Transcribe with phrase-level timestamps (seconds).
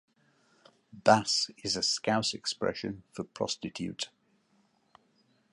[0.91, 4.09] “Bass” is a Scouse expression for “prostitute”.